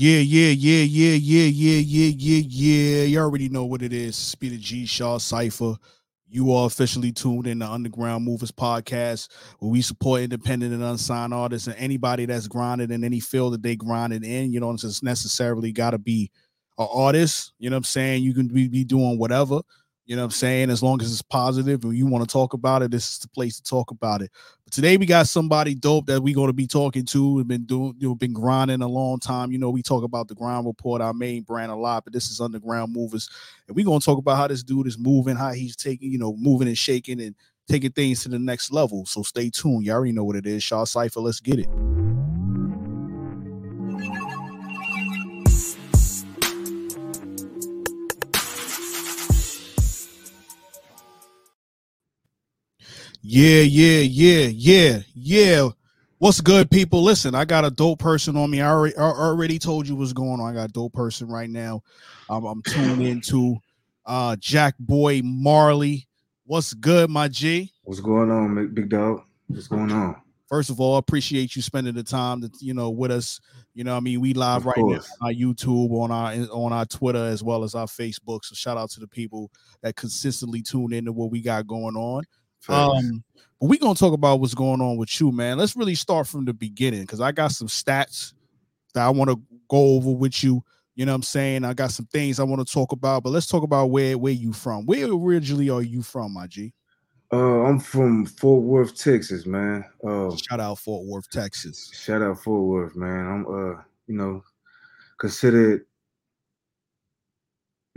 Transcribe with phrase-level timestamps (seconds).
[0.00, 3.02] Yeah, yeah, yeah, yeah, yeah, yeah, yeah, yeah, yeah.
[3.02, 4.14] You already know what it is.
[4.14, 5.74] Speed of G Shaw Cypher.
[6.28, 11.34] You are officially tuned in the Underground Movers podcast, where we support independent and unsigned
[11.34, 14.52] artists and anybody that's grinding in any field that they grinding in.
[14.52, 16.30] You don't necessarily got to be
[16.78, 17.52] an artist.
[17.58, 18.22] You know what I'm saying?
[18.22, 19.62] You can be, be doing whatever.
[20.08, 20.70] You know what I'm saying?
[20.70, 23.28] As long as it's positive and you want to talk about it, this is the
[23.28, 24.30] place to talk about it.
[24.64, 27.34] But today we got somebody dope that we're going to be talking to.
[27.34, 29.52] We've been doing, you know, been grinding a long time.
[29.52, 32.30] You know, we talk about the Grind Report, our main brand a lot, but this
[32.30, 33.28] is Underground Movers.
[33.66, 36.18] And we're going to talk about how this dude is moving, how he's taking, you
[36.18, 37.34] know, moving and shaking and
[37.68, 39.04] taking things to the next level.
[39.04, 39.84] So stay tuned.
[39.84, 40.62] You already know what it is.
[40.62, 41.68] Shaw Cypher, let's get it.
[53.30, 55.68] Yeah, yeah, yeah, yeah, yeah.
[56.16, 57.02] What's good, people?
[57.02, 58.62] Listen, I got a dope person on me.
[58.62, 60.48] I already, I already told you what's going on.
[60.48, 61.82] I got a dope person right now.
[62.30, 63.58] Um, I'm tuned into
[64.06, 66.08] uh Jack Boy Marley.
[66.46, 67.70] What's good, my G?
[67.82, 69.24] What's going on, big dog?
[69.48, 70.16] What's going on?
[70.48, 73.40] First of all, appreciate you spending the time that you know with us.
[73.74, 75.06] You know, I mean, we live of right course.
[75.20, 78.46] now on our YouTube, on our on our Twitter, as well as our Facebook.
[78.46, 79.50] So shout out to the people
[79.82, 82.24] that consistently tune into what we got going on.
[82.68, 83.24] Um,
[83.60, 85.58] but we're gonna talk about what's going on with you, man.
[85.58, 88.32] Let's really start from the beginning because I got some stats
[88.94, 90.62] that I want to go over with you.
[90.94, 91.64] You know what I'm saying?
[91.64, 94.32] I got some things I want to talk about, but let's talk about where where
[94.32, 94.86] you from.
[94.86, 96.72] Where originally are you from, my G?
[97.32, 99.84] Uh, I'm from Fort Worth, Texas, man.
[100.06, 101.90] Uh, shout out Fort Worth, Texas.
[101.94, 103.26] Shout out Fort Worth, man.
[103.26, 104.42] I'm uh, you know,
[105.18, 105.84] considered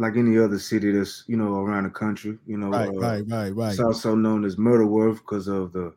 [0.02, 2.38] like any other city that's you know around the country.
[2.48, 3.70] You know, right, uh, right, right, right.
[3.70, 5.94] It's also known as Murderworth because of the,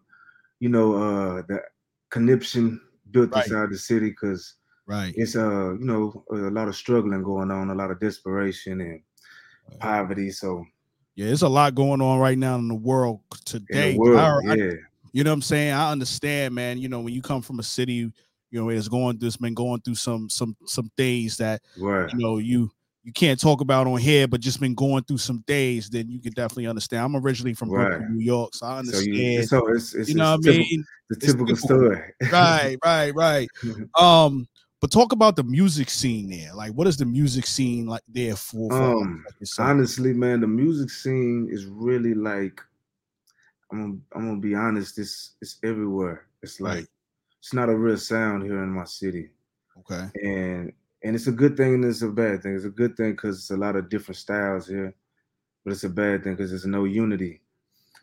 [0.61, 1.63] you know, uh the
[2.11, 3.45] conniption built right.
[3.45, 4.55] inside the city because
[4.87, 8.81] right, it's uh you know a lot of struggling going on, a lot of desperation
[8.83, 9.01] and
[9.71, 9.81] right.
[9.81, 10.31] poverty.
[10.31, 10.65] So
[11.15, 13.93] yeah, it's a lot going on right now in the world today.
[13.93, 14.65] The world, I, yeah.
[14.65, 14.77] I,
[15.13, 15.73] you know what I'm saying?
[15.73, 16.77] I understand, man.
[16.77, 18.13] You know, when you come from a city,
[18.51, 22.13] you know, it's going this been going through some some some things that right.
[22.13, 22.71] you know you
[23.05, 26.19] you can't talk about on here, but just been going through some days, then you
[26.21, 27.05] can definitely understand.
[27.05, 27.89] I'm originally from right.
[27.89, 29.05] Brooklyn, New York, so I understand.
[29.05, 30.85] So, you, so it's, it's, you know what I mean?
[31.11, 32.03] The typical story.
[32.33, 33.49] right, right, right.
[34.01, 34.49] um,
[34.81, 36.55] but talk about the music scene there.
[36.55, 38.71] Like, what is the music scene like there for?
[38.71, 42.61] for um, like honestly, man, the music scene is really like
[43.71, 44.99] I'm gonna, I'm gonna be honest.
[44.99, 46.27] It's it's everywhere.
[46.43, 46.87] It's like right.
[47.39, 49.31] it's not a real sound here in my city.
[49.81, 50.09] Okay.
[50.23, 50.73] And
[51.05, 52.57] and it's a good thing and it's a bad thing.
[52.57, 54.95] It's a good thing because it's a lot of different styles here,
[55.65, 57.43] but it's a bad thing because there's no unity.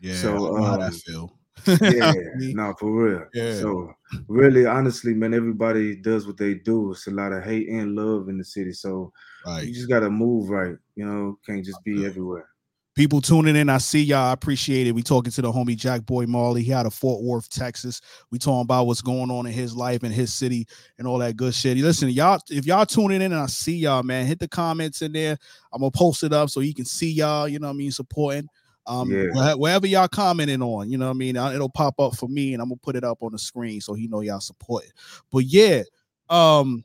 [0.00, 1.36] Yeah, so um, how that feel.
[1.66, 3.26] yeah, no, for real.
[3.34, 3.54] Yeah.
[3.56, 3.92] So
[4.28, 6.92] really, honestly, man, everybody does what they do.
[6.92, 8.72] It's a lot of hate and love in the city.
[8.72, 9.12] So
[9.46, 9.66] right.
[9.66, 10.76] you just gotta move right.
[10.94, 12.48] You know, can't just be everywhere
[12.94, 13.68] people tuning in.
[13.68, 14.30] I see y'all.
[14.30, 14.92] I appreciate it.
[14.92, 16.62] We talking to the homie Jack Boy Marley.
[16.62, 18.00] He out of Fort Worth, Texas.
[18.30, 20.66] We talking about what's going on in his life and his city
[20.98, 21.76] and all that good shit.
[21.78, 25.12] Listen, y'all, if y'all tuning in and I see y'all, man, hit the comments in
[25.12, 25.36] there.
[25.72, 27.48] I'm gonna post it up so you can see y'all.
[27.48, 28.48] You know what I mean, supporting.
[28.84, 29.54] Um, yeah.
[29.54, 32.60] wherever y'all commenting on, you know what I mean, it'll pop up for me, and
[32.60, 34.92] I'm gonna put it up on the screen so he know y'all support it.
[35.30, 35.82] But yeah,
[36.28, 36.84] um,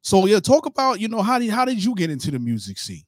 [0.00, 2.78] so yeah, talk about you know how did how did you get into the music
[2.78, 3.02] scene?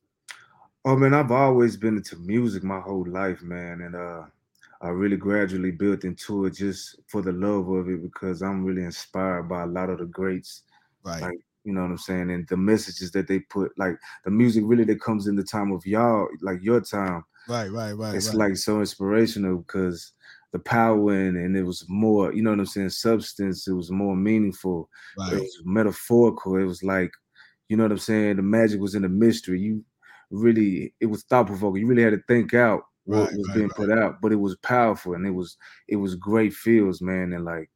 [0.84, 4.22] Oh man, I've always been into music my whole life, man, and uh,
[4.80, 8.84] I really gradually built into it just for the love of it because I'm really
[8.84, 10.62] inspired by a lot of the greats,
[11.04, 11.20] right?
[11.20, 14.64] Like you know what I'm saying, and the messages that they put, like the music
[14.66, 18.14] really that comes in the time of y'all, like your time, right, right, right.
[18.14, 18.48] It's right.
[18.48, 20.12] like so inspirational because
[20.52, 23.66] the power and and it was more, you know what I'm saying, substance.
[23.68, 24.88] It was more meaningful.
[25.18, 25.34] Right.
[25.34, 26.56] It was metaphorical.
[26.56, 27.12] It was like,
[27.68, 28.36] you know what I'm saying.
[28.36, 29.60] The magic was in the mystery.
[29.60, 29.84] You
[30.30, 31.82] really it was thought provoking.
[31.82, 33.76] You really had to think out what right, was right, being right.
[33.76, 35.56] put out, but it was powerful and it was
[35.88, 37.32] it was great feels, man.
[37.32, 37.70] And like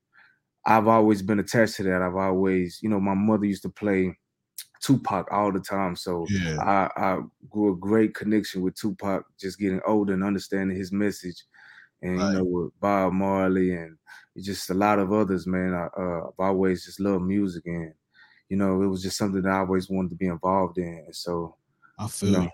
[0.64, 2.02] I've always been attached to that.
[2.02, 4.16] I've always, you know, my mother used to play
[4.80, 6.58] Tupac all the time, so yeah.
[6.60, 7.18] I, I
[7.48, 9.24] grew a great connection with Tupac.
[9.38, 11.44] Just getting older and understanding his message,
[12.02, 13.96] and you know, with Bob Marley and
[14.38, 15.72] just a lot of others, man.
[15.72, 17.94] I, uh, I've always just loved music, and
[18.48, 21.04] you know, it was just something that I always wanted to be involved in.
[21.06, 21.56] And so
[22.02, 22.42] I feel no.
[22.42, 22.50] you.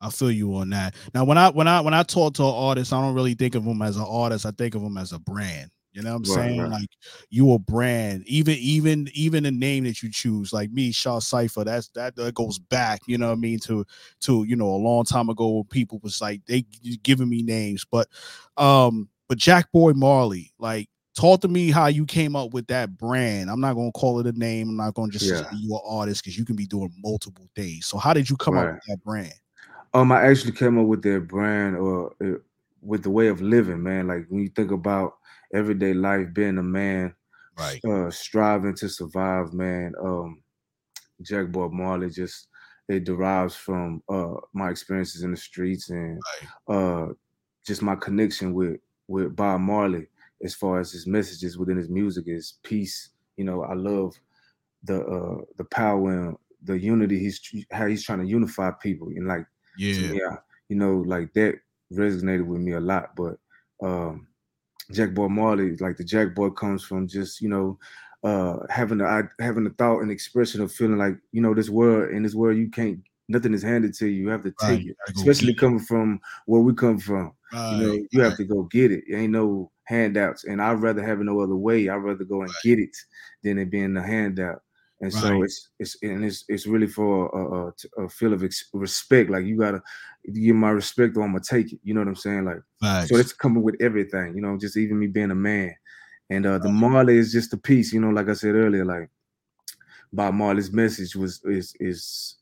[0.00, 0.94] I feel you on that.
[1.14, 3.54] Now, when I when I when I talk to an artist, I don't really think
[3.54, 4.46] of them as an artist.
[4.46, 5.70] I think of them as a brand.
[5.92, 6.60] You know what I'm right, saying?
[6.60, 6.70] Right.
[6.70, 6.88] Like
[7.30, 8.22] you a brand.
[8.26, 12.34] Even even even the name that you choose, like me, Shaw Cypher, that's that, that
[12.34, 13.84] goes back, you know what I mean, to
[14.20, 16.64] to you know a long time ago when people was like they
[17.02, 17.84] giving me names.
[17.90, 18.08] But
[18.56, 20.88] um, but Jack Boy Marley, like
[21.20, 23.50] talk to me how you came up with that brand.
[23.50, 24.70] I'm not gonna call it a name.
[24.70, 25.42] I'm not gonna just yeah.
[25.42, 27.86] say you an artist because you can be doing multiple things.
[27.86, 28.68] So how did you come right.
[28.68, 29.34] up with that brand?
[29.92, 32.38] Um, I actually came up with that brand or uh,
[32.80, 34.08] with the way of living, man.
[34.08, 35.14] Like when you think about
[35.52, 37.14] everyday life, being a man,
[37.58, 39.92] right, uh, striving to survive, man.
[40.02, 40.42] Um,
[41.22, 42.48] Jack Boy Marley just
[42.88, 46.18] it derives from uh my experiences in the streets and
[46.68, 46.74] right.
[46.74, 47.06] uh
[47.66, 50.06] just my connection with with Bob Marley
[50.42, 53.10] as far as his messages within his music is peace.
[53.36, 54.14] You know, I love
[54.84, 57.40] the uh the power and the unity he's
[57.70, 59.46] how he's trying to unify people and like
[59.76, 60.36] yeah
[60.68, 61.58] you know like that
[61.92, 63.38] resonated with me a lot but
[63.82, 64.26] um
[64.92, 67.78] jack boy marley like the jack boy comes from just you know
[68.24, 72.10] uh having the having the thought and expression of feeling like you know this world
[72.10, 74.86] in this world you can't nothing is handed to you you have to take right.
[74.86, 77.72] it especially coming from where we come from right.
[77.72, 79.04] you know you have to go get it.
[79.06, 82.42] it ain't no handouts and i'd rather have it no other way i'd rather go
[82.42, 82.96] and get it
[83.42, 84.62] than it being a handout
[85.00, 85.22] and right.
[85.22, 89.30] so it's it's and it's it's really for a, a, a feel of ex- respect.
[89.30, 89.82] Like you gotta
[90.32, 91.80] give my respect, or I'm gonna take it.
[91.82, 92.44] You know what I'm saying?
[92.44, 93.08] Like Facts.
[93.08, 94.34] so, it's coming with everything.
[94.34, 95.74] You know, just even me being a man,
[96.28, 97.94] and uh the Marley is just a piece.
[97.94, 99.08] You know, like I said earlier, like
[100.12, 102.36] Bob Marley's message was is is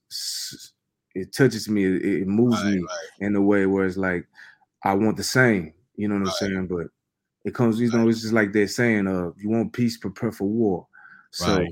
[1.14, 3.08] it touches me, it, it moves right, me right.
[3.20, 4.26] in a way where it's like
[4.84, 5.74] I want the same.
[5.94, 6.66] You know what I'm saying?
[6.66, 6.88] But
[7.48, 10.46] it comes, you know, it's just like they're saying, uh, you want peace, prepare for
[10.46, 10.86] war.
[11.30, 11.64] So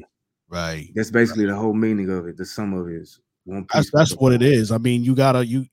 [0.49, 0.91] Right.
[0.95, 1.53] That's basically right.
[1.53, 2.37] the whole meaning of it.
[2.37, 3.67] The sum of it is one.
[3.73, 4.71] That's, that's what it is.
[4.71, 5.67] I mean, you gotta you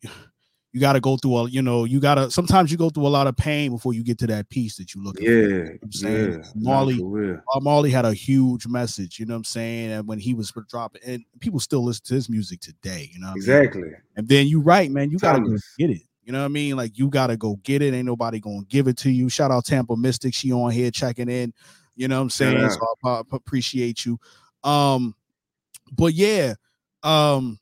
[0.72, 3.28] you gotta go through a you know you gotta sometimes you go through a lot
[3.28, 5.20] of pain before you get to that peace that you look.
[5.20, 6.50] Yeah, you know I'm saying yeah.
[6.56, 9.20] Marley uh, Marley had a huge message.
[9.20, 9.92] You know what I'm saying?
[9.92, 13.12] And when he was dropping, and people still listen to his music today.
[13.14, 13.82] You know exactly.
[13.82, 13.96] I mean?
[14.16, 15.12] And then you right, man.
[15.12, 16.02] You gotta go get it.
[16.24, 16.76] You know what I mean?
[16.78, 17.94] Like you gotta go get it.
[17.94, 19.30] Ain't nobody gonna give it to you.
[19.30, 20.34] Shout out Tampa Mystic.
[20.34, 21.54] She on here checking in.
[21.96, 22.60] You know what I'm saying?
[22.60, 22.70] Yeah.
[22.70, 24.20] So I, I appreciate you.
[24.64, 25.16] Um,
[25.92, 26.56] but yeah,
[27.04, 27.60] um,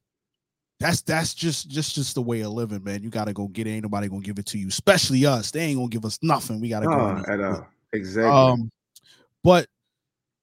[0.79, 3.03] that's that's just just just the way of living, man.
[3.03, 3.71] You gotta go get it.
[3.71, 5.51] Ain't nobody gonna give it to you, especially us.
[5.51, 6.59] They ain't gonna give us nothing.
[6.59, 7.67] We gotta go at all.
[7.93, 8.31] Exactly.
[8.31, 8.71] Um,
[9.43, 9.67] but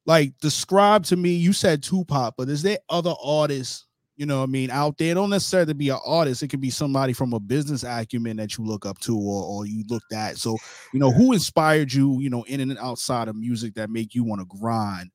[0.06, 3.86] like describe to me, you said Tupac, but is there other artists,
[4.18, 5.14] you know, I mean, out there?
[5.14, 6.42] don't necessarily be an artist.
[6.42, 9.64] It could be somebody from a business acumen that you look up to or or
[9.64, 10.36] you looked at.
[10.36, 10.58] So,
[10.92, 14.24] you know, who inspired you, you know, in and outside of music that make you
[14.24, 15.10] want to grind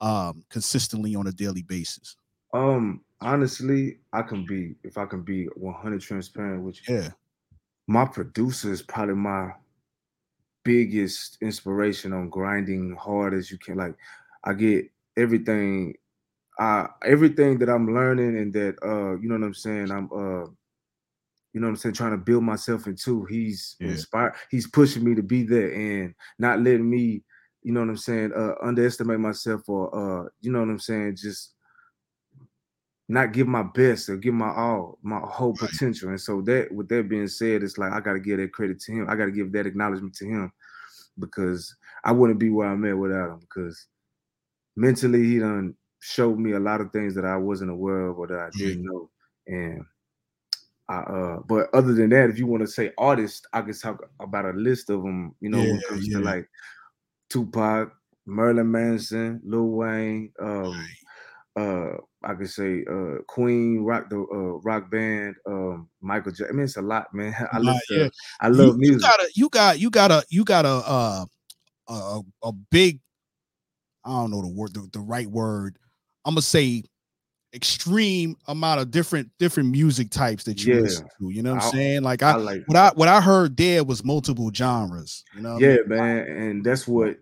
[0.00, 2.16] um consistently on a daily basis?
[2.52, 6.96] Um, honestly, I can be if I can be 100 transparent with you.
[6.96, 7.10] Yeah.
[7.86, 9.52] My producer is probably my
[10.64, 13.76] biggest inspiration on grinding hard as you can.
[13.76, 13.94] Like,
[14.44, 15.94] I get everything,
[16.58, 19.90] uh, everything that I'm learning and that uh, you know what I'm saying.
[19.90, 20.50] I'm uh,
[21.54, 23.24] you know what I'm saying, trying to build myself into.
[23.24, 23.88] He's yeah.
[23.88, 24.34] inspired.
[24.50, 27.22] He's pushing me to be there and not letting me
[27.62, 31.16] you know what I'm saying, uh, underestimate myself or uh, you know what I'm saying,
[31.16, 31.54] just
[33.08, 36.10] not give my best or give my all, my whole potential.
[36.10, 38.92] And so that with that being said, it's like I gotta give that credit to
[38.92, 39.06] him.
[39.08, 40.52] I gotta give that acknowledgement to him
[41.18, 43.86] because I wouldn't be where I'm at without him because
[44.76, 48.26] mentally he done showed me a lot of things that I wasn't aware of or
[48.28, 49.10] that I didn't know.
[49.46, 49.84] And
[50.88, 54.02] I, uh, but other than that, if you want to say artist, I can talk
[54.20, 55.34] about a list of them.
[55.40, 56.18] You know, yeah, when it comes yeah.
[56.18, 56.48] to like
[57.30, 57.92] Tupac,
[58.26, 60.88] Marilyn Manson, Lil Wayne, um,
[61.56, 66.46] uh, I could say uh, Queen, rock the uh, rock band, um, Michael Jackson.
[66.50, 67.34] I mean, it's a lot, man.
[67.52, 68.08] I love, yeah.
[68.40, 69.02] I love you, music.
[69.02, 71.24] You got a, you got, you got a, you got a, uh,
[71.88, 73.00] a, a big.
[74.04, 75.78] I don't know the word, the, the right word.
[76.28, 76.84] I'm gonna say
[77.54, 80.80] extreme amount of different different music types that you yeah.
[80.82, 81.30] listen to.
[81.30, 82.02] You know what I'm saying?
[82.02, 85.24] Like I, I like what I what I heard there was multiple genres.
[85.34, 85.58] You know?
[85.58, 85.88] Yeah, I mean?
[85.88, 87.16] man, and that's what.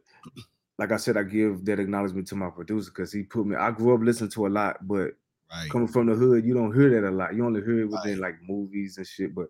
[0.79, 3.57] Like I said, I give that acknowledgement to my producer because he put me.
[3.57, 5.13] I grew up listening to a lot, but
[5.51, 5.71] right.
[5.71, 7.35] coming from the hood, you don't hear that a lot.
[7.35, 8.33] You only hear it within right.
[8.33, 9.35] like movies and shit.
[9.35, 9.47] But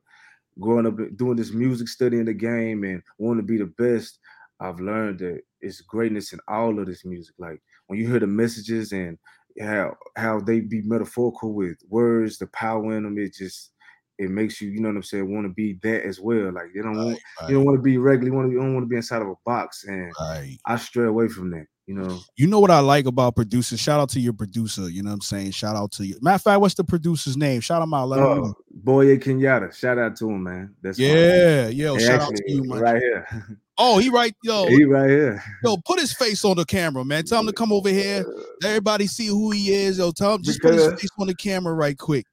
[0.60, 4.20] growing up doing this music, studying the game, and wanting to be the best,
[4.60, 7.34] I've learned that it's greatness in all of this music.
[7.38, 9.18] Like when you hear the messages and
[9.60, 13.18] how how they be metaphorical with words, the power in them.
[13.18, 13.72] It just
[14.18, 16.52] it makes you, you know what I'm saying, want to be that as well.
[16.52, 17.50] Like they don't right, want right.
[17.50, 19.22] you don't want to be regular, you want to you don't want to be inside
[19.22, 19.84] of a box.
[19.84, 20.58] And right.
[20.64, 21.66] I stray away from that.
[21.86, 23.78] You know, you know what I like about producers.
[23.78, 24.90] Shout out to your producer.
[24.90, 25.52] You know what I'm saying.
[25.52, 26.18] Shout out to you.
[26.20, 27.60] Matter of fact, what's the producer's name?
[27.60, 28.08] Shout him out.
[28.08, 28.54] Let uh, him know.
[28.72, 29.72] Boye Kenyatta.
[29.72, 30.74] Shout out to him, man.
[30.82, 31.96] That's yeah, yeah.
[31.98, 32.80] Shout out to you, man.
[32.80, 33.58] Right here.
[33.78, 34.66] Oh, he right, yo.
[34.68, 35.42] He right here.
[35.62, 37.24] Yo, put his face on the camera, man.
[37.24, 38.24] Tell him to come over here.
[38.64, 39.98] Everybody see who he is.
[39.98, 42.24] Yo, tell him just because, put his face on the camera right quick.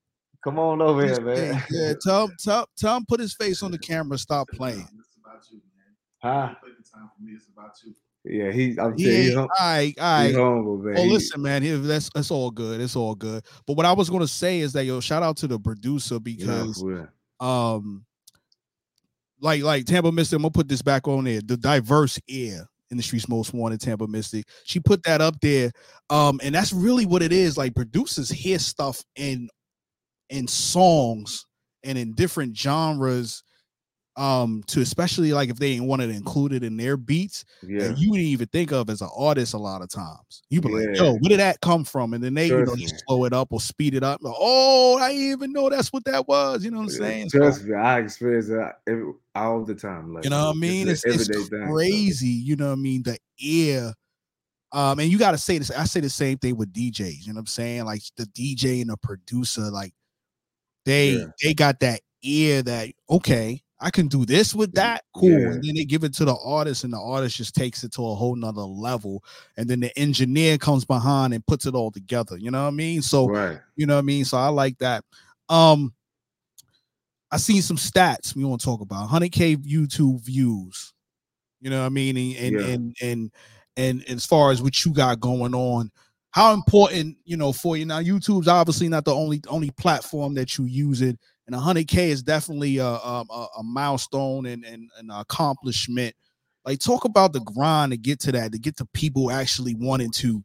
[0.43, 1.63] Come on over here, man.
[1.69, 4.17] Yeah, tell him, tell, tell him put his face on the camera.
[4.17, 4.87] Stop playing.
[4.99, 5.61] It's about you,
[6.21, 6.49] man.
[6.49, 6.55] Huh?
[7.25, 7.93] It's about you.
[8.25, 8.79] Yeah, he.
[8.79, 10.35] I'm he telling you, all right, all right.
[10.35, 10.95] humble, man.
[10.97, 12.79] Oh, listen, man, he, that's that's all good.
[12.79, 13.43] It's all good.
[13.67, 16.81] But what I was gonna say is that yo, shout out to the producer because
[16.87, 17.05] yeah,
[17.41, 18.05] um
[19.43, 21.41] like like Tampa Mystic, I'm gonna put this back on there.
[21.41, 24.47] The diverse ear in the streets most wanted Tampa Mystic.
[24.63, 25.71] She put that up there.
[26.09, 27.57] Um, and that's really what it is.
[27.57, 29.49] Like producers hear stuff in
[30.29, 31.45] in songs
[31.83, 33.43] and in different genres
[34.15, 37.93] um to especially like if they ain't wanted to include it in their beats yeah.
[37.95, 40.75] you didn't even think of as an artist a lot of times you be yeah.
[40.75, 42.99] like yo where did that come from and then they Trust you know me.
[43.07, 46.05] slow it up or speed it up like, oh i didn't even know that's what
[46.05, 49.63] that was you know what i'm saying Trust so, me, I experience that every, all
[49.65, 50.13] the time.
[50.13, 51.73] Like you know what i mean it's, it's thing, so.
[51.73, 53.93] crazy you know what i mean the ear
[54.73, 57.33] um and you got to say this i say the same thing with djs you
[57.33, 59.93] know what i'm saying like the dj and the producer like
[60.85, 61.25] they Yeah.
[61.41, 65.03] they got that ear that okay I can do this with that.
[65.13, 65.29] Cool.
[65.29, 65.37] Yeah.
[65.51, 68.07] And then they give it to the artist, and the artist just takes it to
[68.07, 69.23] a whole nother level.
[69.57, 72.37] And then the engineer comes behind and puts it all together.
[72.37, 73.01] You know what I mean?
[73.01, 73.59] So right.
[73.75, 74.23] you know what I mean?
[74.23, 75.03] So I like that.
[75.49, 75.93] Um
[77.29, 80.93] I seen some stats we want to talk about 100k YouTube views.
[81.59, 82.15] You know what I mean?
[82.15, 82.73] And and Yeah.
[82.73, 83.31] and, and
[83.75, 85.91] and as far as what you got going on,
[86.31, 90.57] how important, you know, for you now, YouTube's obviously not the only only platform that
[90.57, 93.25] you use it, and 100k is definitely a a,
[93.57, 96.15] a- milestone and, and an accomplishment.
[96.65, 100.11] Like, talk about the grind to get to that, to get to people actually wanting
[100.11, 100.43] to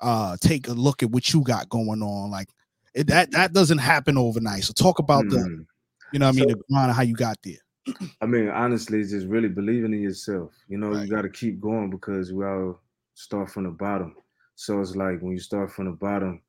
[0.00, 2.30] uh take a look at what you got going on.
[2.30, 2.48] Like,
[2.94, 4.64] it, that that doesn't happen overnight.
[4.64, 5.66] So, talk about the, Mm.
[6.12, 7.58] you know, what I mean, So- the grind of how you got there.
[8.20, 10.52] I mean, honestly, it's just really believing in yourself.
[10.68, 11.04] You know, Right.
[11.04, 12.80] you got to keep going because we all
[13.14, 14.14] start from the bottom.
[14.54, 16.40] So it's like when you start from the bottom,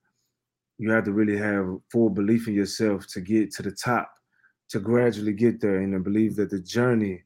[0.83, 4.13] you have to really have full belief in yourself to get to the top,
[4.69, 7.23] to gradually get there, and then believe that the journey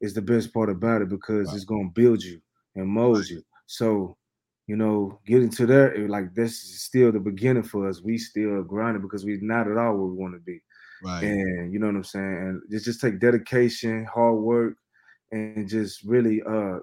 [0.00, 2.40] is the best part about it because it's going to build you
[2.74, 3.42] and mold you.
[3.66, 4.18] So,
[4.66, 8.02] you know, getting to there, it- like this is still the beginning for us.
[8.02, 10.62] We still grinding because we're not at all where we want to be
[11.00, 11.32] Right.
[11.32, 12.36] and you know what I'm saying.
[12.38, 14.76] And it's just take dedication, hard work,
[15.32, 16.80] and just really uh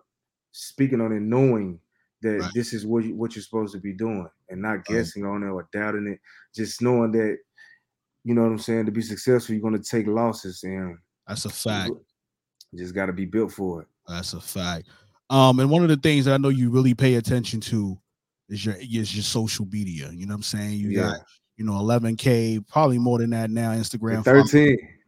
[0.54, 1.81] speaking on it, knowing
[2.22, 2.54] that Right.
[2.54, 5.48] this is what you, what you're supposed to be doing, and not guessing on it
[5.48, 6.20] or doubting it.
[6.56, 7.38] Just knowing that
[8.24, 8.86] you know what I'm saying.
[8.86, 10.98] To be successful, you're going to take losses, and
[11.28, 11.92] That's a fact.
[12.72, 13.88] you just got to be built for it.
[14.08, 14.88] That's a fact.
[15.30, 17.98] Um, and one of the things that I know you really pay attention to
[18.50, 20.10] is your is your social media.
[20.12, 20.74] You know what I'm saying?
[20.80, 21.02] You Yeah.
[21.12, 21.20] got
[21.58, 23.72] you know 11k, probably more than that now.
[23.72, 24.26] Instagram, And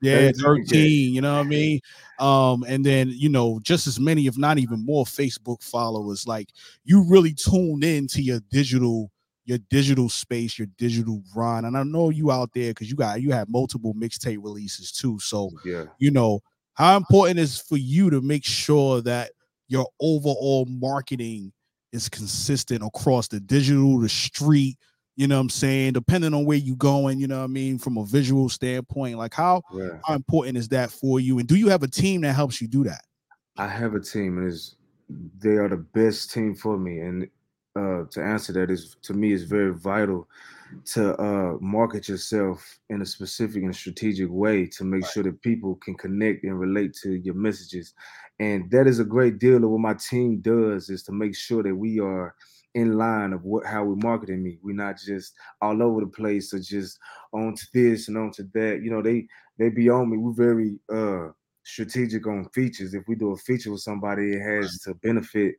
[0.03, 0.33] follow- 13.
[0.35, 0.67] yeah, 13K.
[0.69, 1.13] 13.
[1.13, 1.79] You know what I mean?
[2.19, 6.27] Um, and then you know just as many, if not even more, Facebook followers.
[6.27, 6.49] Like
[6.85, 9.09] you really tuned in to your digital
[9.45, 11.65] your digital space, your digital grind.
[11.65, 15.19] And I know you out there because you got you have multiple mixtape releases too.
[15.19, 15.85] So Yeah.
[15.99, 16.39] you know
[16.75, 19.31] how important is for you to make sure that
[19.67, 21.51] your overall marketing
[21.91, 24.77] is consistent across the digital the street
[25.15, 27.77] you know what i'm saying depending on where you're going you know what i mean
[27.77, 29.99] from a visual standpoint like how Yeah.
[30.05, 32.67] how important is that for you and do you have a team that helps you
[32.67, 33.05] do that
[33.57, 34.75] I have a team, and is
[35.37, 36.99] they are the best team for me.
[36.99, 37.27] And
[37.75, 40.27] uh, to answer that is to me is very vital
[40.85, 45.75] to uh, market yourself in a specific and strategic way to make sure that people
[45.75, 47.93] can connect and relate to your messages.
[48.39, 51.61] And that is a great deal of what my team does is to make sure
[51.61, 52.33] that we are
[52.75, 54.59] in line of what how we're marketing me.
[54.61, 56.99] We're not just all over the place or just
[57.31, 58.81] on to this and on to that.
[58.83, 59.27] You know, they
[59.57, 60.17] they be on me.
[60.17, 61.29] We're very uh
[61.63, 62.93] strategic on features.
[62.93, 65.55] If we do a feature with somebody, it has to benefit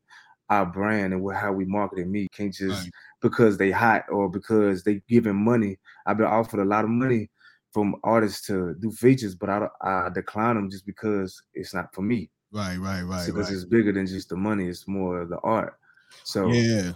[0.51, 2.29] our brand and what, how we marketing me.
[2.33, 2.93] Can't just Right.
[3.23, 5.79] because they hot or because they giving money.
[6.07, 7.31] I've been offered a lot of money
[7.73, 12.03] from artists to do features, but I, I decline them just because it's not for
[12.03, 12.31] me.
[12.53, 14.69] right right right because it's bigger than just the money.
[14.69, 15.79] It's more of the art.
[16.25, 16.93] So yeah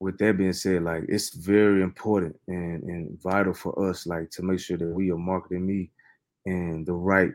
[0.00, 4.42] with that being said, like it's very important and, and vital for us, like to
[4.42, 5.90] make sure that we are marketing me
[6.44, 7.32] in the right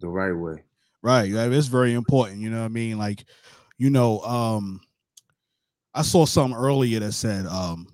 [0.00, 0.62] the right way.
[1.02, 3.24] right right it's very important you know what i mean like
[3.78, 4.78] you know um
[5.94, 7.86] i saw something earlier that said um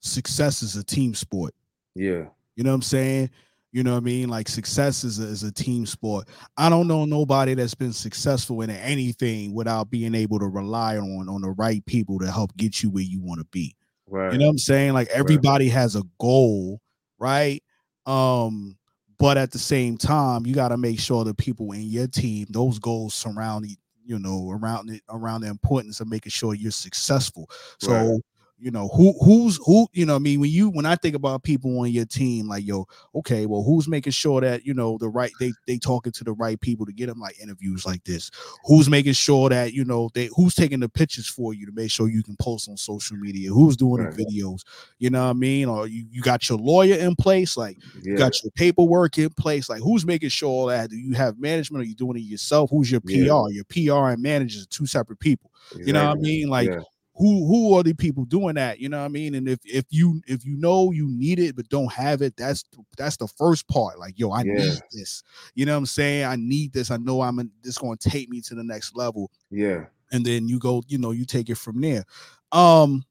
[0.00, 1.52] success is a team sport
[1.96, 2.26] Yeah.
[2.54, 3.30] You know what I'm saying?
[3.72, 4.28] You know what I mean?
[4.28, 6.28] Like success is a, is a team sport.
[6.56, 11.28] I don't know nobody that's been successful in anything without being able to rely on
[11.28, 13.76] on the right people to help get you where you want to be.
[14.08, 14.32] Right.
[14.32, 14.92] You know what I'm saying?
[14.92, 16.80] Like everybody has a goal,
[17.18, 17.62] right?
[18.06, 18.76] Um,
[19.18, 22.46] but at the same time, you got to make sure the people in your team,
[22.50, 23.66] those goals surround,
[24.02, 27.48] you know, around it, around the importance of making sure you're successful.
[27.78, 28.20] So, Right.
[28.60, 31.42] You know who who's who you know i mean when you when i think about
[31.42, 35.08] people on your team like yo okay well who's making sure that you know the
[35.08, 38.30] right they they talking to the right people to get them like interviews like this?
[38.64, 41.90] Who's making sure that you know they who's taking the pictures for you to make
[41.90, 43.50] sure you can post on social media?
[43.50, 44.14] Who's doing right.
[44.14, 44.62] the videos?
[44.98, 45.68] You know what i mean?
[45.68, 48.12] Or you, you got your lawyer in place like yeah.
[48.12, 50.90] you got your paperwork in place like who's making sure all that?
[50.90, 51.82] Do you have management?
[51.82, 52.70] Are you doing it yourself?
[52.70, 53.44] Who's your pr yeah.
[53.50, 55.50] your pr and managers are two separate people.
[55.72, 55.86] Exactly.
[55.86, 56.48] you know what i mean?
[56.48, 56.80] Like yeah
[57.20, 59.34] who who are the people doing that you know what i mean?
[59.34, 62.64] And if if you if you know you need it but don't have it that's
[62.96, 64.54] that's the first part like yo i yeah.
[64.54, 65.22] need this.
[65.54, 66.24] You know what i'm saying?
[66.24, 66.90] I need this.
[66.90, 69.30] I know i'm in, this going to take me to the next level.
[69.50, 69.84] Yeah.
[70.12, 72.04] And then you go you know you take it from there.
[72.52, 73.04] Um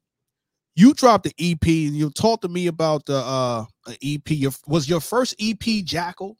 [0.74, 3.64] you dropped the ep and you talked to me about the uh
[4.02, 6.36] ep your, was your first ep jackal?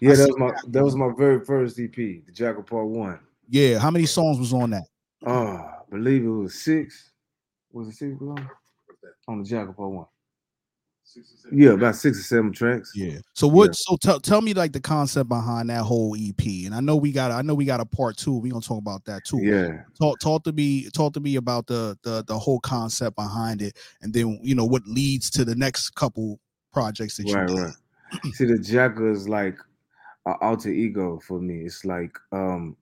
[0.00, 0.70] Yeah that was my jackal.
[0.70, 3.18] that was my very first ep the jackal part one.
[3.50, 4.84] Yeah how many songs was on that?
[5.26, 7.12] Uh believe it was six.
[7.72, 8.50] Was it six on?
[9.28, 10.06] On the Jackal one.
[11.52, 12.92] Yeah, about six or seven tracks.
[12.94, 13.18] Yeah.
[13.32, 13.68] So what?
[13.68, 13.72] Yeah.
[13.74, 16.44] So tell tell me like the concept behind that whole EP.
[16.66, 18.38] And I know we got I know we got a part two.
[18.38, 19.40] We gonna talk about that too.
[19.40, 19.82] Yeah.
[19.98, 23.78] Talk talk to me talk to me about the the the whole concept behind it,
[24.02, 26.40] and then you know what leads to the next couple
[26.72, 27.62] projects that right, you did.
[27.62, 28.34] Right.
[28.34, 29.56] See, the Jackal is like
[30.26, 31.60] an alter ego for me.
[31.60, 32.76] It's like um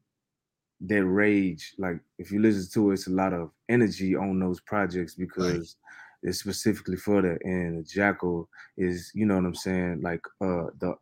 [0.81, 1.75] that rage.
[1.79, 5.77] Like if you listen to it, it's a lot of energy on those projects because
[6.23, 6.31] right.
[6.31, 7.39] it's specifically for that.
[7.45, 10.95] And Jackal is, you know what I'm saying, like uh the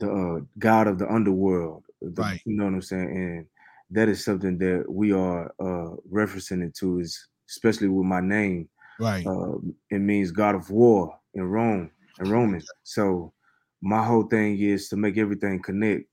[0.00, 1.84] the uh, god of the underworld.
[2.00, 2.40] The, right.
[2.44, 3.08] You know what I'm saying?
[3.08, 3.46] And
[3.90, 8.68] that is something that we are uh referencing it to is especially with my name.
[8.98, 9.26] Right.
[9.26, 9.54] Uh,
[9.90, 12.62] it means God of War in Rome and Roman.
[12.84, 13.32] So
[13.80, 16.06] my whole thing is to make everything connect,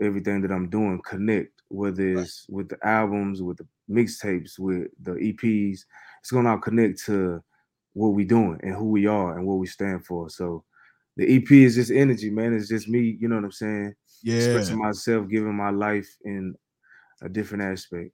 [0.00, 5.12] everything that I'm doing connect whether it's with the albums, with the mixtapes, with the
[5.12, 5.80] EPs,
[6.20, 7.42] it's gonna all connect to
[7.94, 10.28] what we doing and who we are and what we stand for.
[10.28, 10.64] So
[11.16, 12.54] the EP is just energy, man.
[12.54, 13.94] It's just me, you know what I'm saying?
[14.22, 14.36] Yeah.
[14.36, 16.54] Expressing myself, giving my life in
[17.22, 18.12] a different aspect,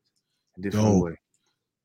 [0.56, 1.04] a different Dope.
[1.04, 1.18] way.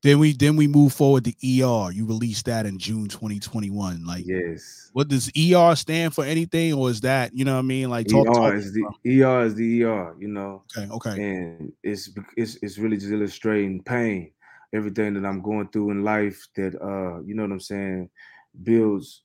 [0.04, 1.90] Then we then we move forward to ER.
[1.90, 4.04] You released that in June 2021.
[4.04, 4.90] Like, yes.
[4.92, 6.26] What does ER stand for?
[6.26, 7.88] Anything, or is that you know what I mean?
[7.88, 10.14] Like, talk, ER talk is the ER is the ER.
[10.20, 10.62] You know.
[10.76, 10.92] Okay.
[10.92, 11.22] Okay.
[11.22, 14.30] And it's it's it's really just illustrating pain,
[14.74, 16.48] everything that I'm going through in life.
[16.54, 18.10] That uh, you know what I'm saying,
[18.62, 19.22] builds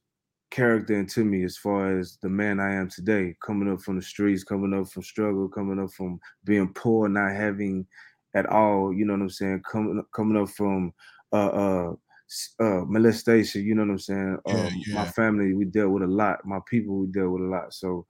[0.49, 4.01] character into me as far as the man I am today, coming up from the
[4.01, 7.85] streets, coming up from struggle, coming up from being poor, not having
[8.33, 8.93] at all.
[8.93, 9.63] You know what I'm saying?
[9.69, 10.93] Coming coming up from
[11.31, 11.93] uh, uh,
[12.59, 13.63] uh, molestation.
[13.63, 14.37] You know what I'm saying?
[14.47, 14.95] Um, yeah.
[14.95, 16.45] My family, we dealt with a lot.
[16.45, 17.73] My people, we dealt with a lot.
[17.73, 18.05] So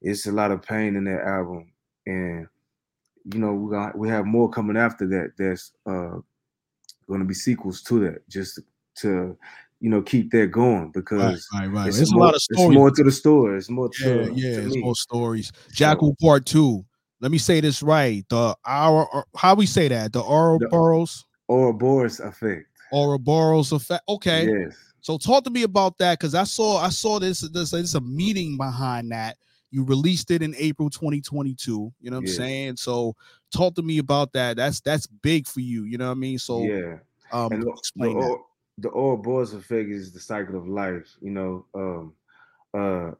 [0.00, 1.72] it's a lot of pain in that album,
[2.06, 2.46] and
[3.32, 5.32] you know we got we have more coming after that.
[5.38, 6.18] That's uh,
[7.06, 8.60] going to be sequels to that, just
[8.96, 9.36] to
[9.80, 11.88] you know keep that going because right, right, right.
[11.88, 12.66] It's, more, a lot of stories.
[12.66, 13.58] It's more to the story.
[13.58, 14.56] It's more to yeah, yeah.
[14.56, 14.80] To it's me.
[14.82, 15.52] more stories.
[15.72, 16.84] Jackal Part Two
[17.20, 18.24] let me say this right.
[18.28, 22.66] The our how we say that the Ouroboros Ouroboros effect.
[22.92, 24.02] Ouroboros effect.
[24.08, 24.46] Okay.
[24.46, 24.76] Yes.
[25.02, 28.00] So talk to me about that because I saw I saw this this there's a
[28.00, 29.36] meeting behind that.
[29.72, 31.92] You released it in April 2022.
[32.00, 32.34] You know what yes.
[32.34, 32.76] I'm saying?
[32.76, 33.14] So
[33.54, 34.56] talk to me about that.
[34.56, 35.84] That's that's big for you.
[35.84, 36.38] You know what I mean?
[36.38, 36.96] So yeah.
[37.32, 38.38] Um, and explain the, that.
[38.78, 41.16] The Ouroboros effect is the cycle of life.
[41.20, 42.14] You know, um,
[42.74, 43.14] uh,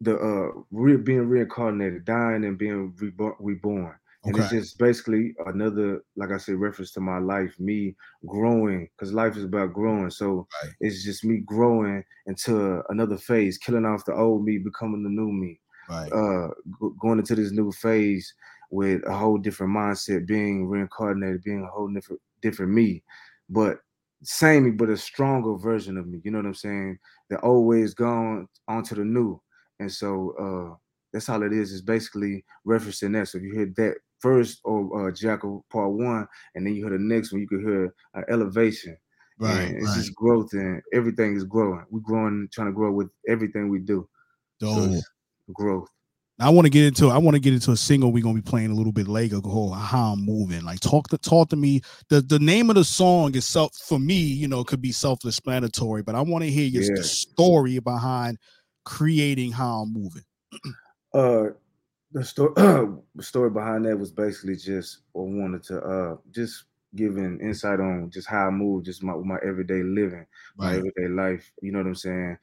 [0.00, 3.94] the uh re- being reincarnated, dying and being reborn, reborn.
[4.24, 4.42] And okay.
[4.42, 7.94] it's just basically another, like I said, reference to my life, me
[8.26, 10.10] growing, because life is about growing.
[10.10, 10.72] So right.
[10.80, 15.30] it's just me growing into another phase, killing off the old me, becoming the new
[15.30, 15.60] me.
[15.88, 16.12] Right.
[16.12, 18.34] Uh, g- going into this new phase
[18.70, 23.02] with a whole different mindset, being reincarnated, being a whole different different me,
[23.48, 23.78] but
[24.22, 26.20] same me, but a stronger version of me.
[26.24, 26.98] You know what I'm saying?
[27.30, 29.40] That always gone onto the new.
[29.80, 30.76] And so uh,
[31.12, 31.72] that's all it is.
[31.72, 33.28] Is basically referencing that.
[33.28, 36.96] So if you hear that first or uh, Jackal Part One, and then you hear
[36.96, 38.96] the next one, you could hear uh, elevation.
[39.38, 39.60] Right.
[39.60, 39.96] And it's right.
[39.96, 41.84] just growth, and everything is growing.
[41.90, 44.08] We're growing, trying to grow with everything we do.
[44.60, 44.98] So
[45.52, 45.88] growth.
[46.40, 48.42] I want to get into I want to get into a single we're gonna be
[48.42, 50.64] playing a little bit later called How I'm Moving.
[50.64, 51.80] Like talk to talk to me.
[52.10, 56.02] The the name of the song is self for me, you know, could be self-explanatory,
[56.02, 57.02] but I want to hear your yeah.
[57.02, 58.38] story behind
[58.88, 60.24] creating how I'm moving?
[61.14, 61.44] uh
[62.12, 67.38] the story the story behind that was basically just I wanted to uh just giving
[67.40, 71.52] insight on just how I move, just my my everyday living, my everyday life.
[71.60, 72.38] You know what I'm saying?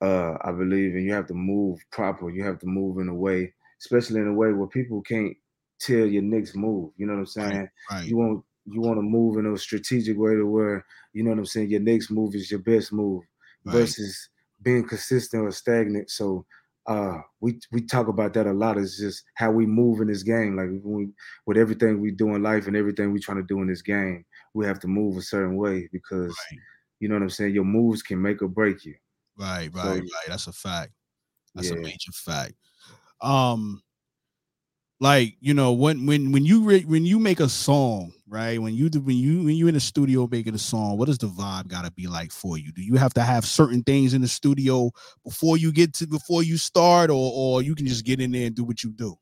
[0.00, 2.30] Uh I believe and you have to move proper.
[2.30, 5.36] You have to move in a way, especially in a way where people can't
[5.78, 6.92] tell your next move.
[6.96, 7.58] You know what I'm saying?
[7.58, 8.06] Right, right.
[8.06, 11.38] You won't you want to move in a strategic way to where you know what
[11.38, 11.68] I'm saying.
[11.68, 13.22] Your next move is your best move
[13.66, 13.76] right.
[13.76, 14.29] versus
[14.62, 16.10] being consistent or stagnant.
[16.10, 16.46] So
[16.86, 18.78] uh, we we talk about that a lot.
[18.78, 20.56] It's just how we move in this game.
[20.56, 21.08] Like we,
[21.46, 24.24] with everything we do in life and everything we're trying to do in this game,
[24.54, 26.60] we have to move a certain way because right.
[27.00, 27.54] you know what I'm saying.
[27.54, 28.94] Your moves can make or break you.
[29.38, 30.28] Right, right, so, right.
[30.28, 30.92] That's a fact.
[31.54, 31.76] That's yeah.
[31.76, 32.54] a major fact.
[33.20, 33.82] Um,
[35.00, 38.74] like you know when when when you re- when you make a song right when
[38.74, 41.26] you do when you when you in the studio making a song what does the
[41.26, 44.20] vibe got to be like for you do you have to have certain things in
[44.20, 44.90] the studio
[45.24, 48.46] before you get to before you start or or you can just get in there
[48.46, 49.16] and do what you do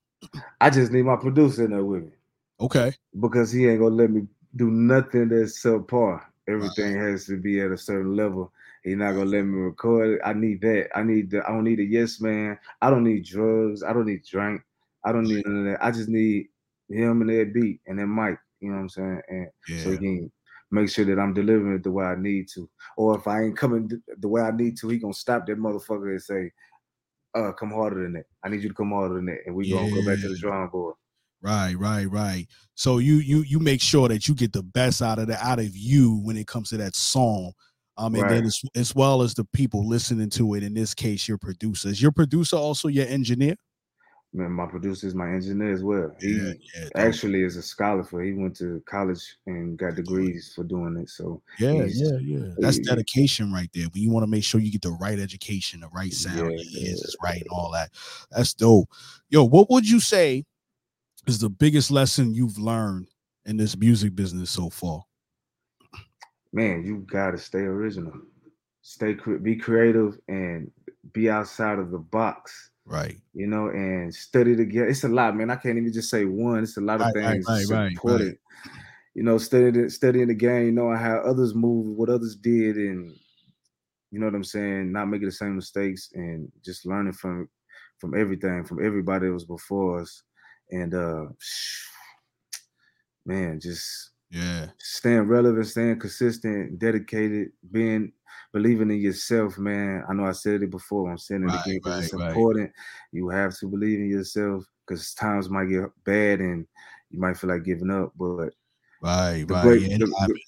[0.60, 2.12] i just need my producer in there with me
[2.60, 7.10] okay because he ain't gonna let me do nothing that's subpar everything right.
[7.10, 8.52] has to be at a certain level
[8.84, 10.20] He's not gonna let me record it.
[10.24, 10.88] I need that.
[10.96, 11.44] I need the.
[11.44, 12.58] I don't need a yes man.
[12.80, 13.82] I don't need drugs.
[13.82, 14.62] I don't need drink.
[15.04, 15.84] I don't need none of that.
[15.84, 16.46] I just need
[16.88, 18.38] him and that beat and then mic.
[18.60, 19.22] You know what I'm saying?
[19.28, 19.84] And yeah.
[19.84, 20.32] so he can
[20.70, 22.68] make sure that I'm delivering it the way I need to.
[22.96, 26.10] Or if I ain't coming the way I need to, he gonna stop that motherfucker
[26.10, 26.50] and say,
[27.34, 28.26] "Uh, come harder than that.
[28.44, 29.76] I need you to come harder than that." And we yeah.
[29.76, 30.94] gonna go back to the drawing board.
[31.40, 32.46] Right, right, right.
[32.74, 35.60] So you you you make sure that you get the best out of the out
[35.60, 37.52] of you when it comes to that song.
[37.96, 38.30] Um, and right.
[38.30, 40.62] then as, as well as the people listening to it.
[40.62, 41.88] In this case, your producer.
[41.88, 43.56] Is your producer also your engineer?
[44.38, 46.14] Man, my producer is my engineer as well.
[46.20, 48.22] He yeah, yeah, actually is a scholar for.
[48.22, 51.10] He went to college and got degrees for doing it.
[51.10, 52.54] So yeah, yeah, yeah.
[52.56, 53.88] That's dedication right there.
[53.92, 56.44] When you want to make sure you get the right education, the right sound, yeah,
[56.44, 57.90] your ears is right, and all that.
[58.30, 58.88] That's dope.
[59.28, 60.44] Yo, what would you say
[61.26, 63.08] is the biggest lesson you've learned
[63.44, 65.04] in this music business so far?
[66.52, 68.14] Man, you gotta stay original.
[68.82, 70.70] Stay be creative and
[71.12, 73.16] be outside of the box Right.
[73.34, 74.88] You know, and study together.
[74.88, 75.50] It's a lot, man.
[75.50, 76.62] I can't even just say one.
[76.62, 77.70] It's a lot of right, things.
[77.70, 78.38] Right, right.
[79.14, 83.14] You know, studying studying the game, knowing how others move, what others did, and
[84.10, 87.48] you know what I'm saying, not making the same mistakes and just learning from
[87.98, 90.22] from everything, from everybody that was before us.
[90.70, 91.26] And uh
[93.26, 98.12] man, just yeah, staying relevant, staying consistent, dedicated, being
[98.52, 100.04] believing in yourself, man.
[100.08, 101.10] I know I said it before.
[101.10, 102.28] I'm saying it right, again because right, it's right.
[102.28, 102.72] important.
[103.12, 106.66] You have to believe in yourself because times might get bad and
[107.10, 108.12] you might feel like giving up.
[108.16, 108.54] But
[109.02, 109.62] right, right.
[109.62, 110.38] Great, yeah, the,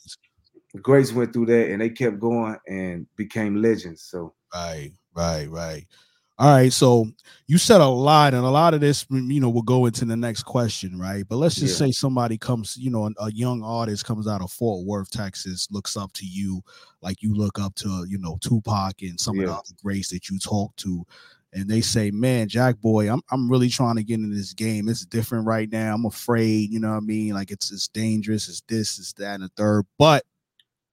[0.75, 4.03] the greats went through that and they kept going and became legends.
[4.03, 5.87] So right, right, right.
[6.41, 7.05] All right, so
[7.49, 10.17] you said a lot, and a lot of this, you know, will go into the
[10.17, 11.23] next question, right?
[11.29, 11.89] But let's just yeah.
[11.89, 15.99] say somebody comes, you know, a young artist comes out of Fort Worth, Texas, looks
[15.99, 16.63] up to you,
[17.03, 19.43] like you look up to, you know, Tupac and some yeah.
[19.43, 21.05] of the other greats that you talk to,
[21.53, 24.89] and they say, "Man, Jack Boy, I'm I'm really trying to get into this game.
[24.89, 25.95] It's different right now.
[25.95, 27.35] I'm afraid, you know what I mean?
[27.35, 28.49] Like it's it's dangerous.
[28.49, 29.85] It's this, it's that, and the third.
[29.99, 30.25] But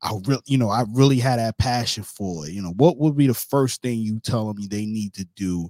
[0.02, 2.54] I really, you know, I really had that passion for it.
[2.54, 5.70] You know, what would be the first thing you tell them they need to do,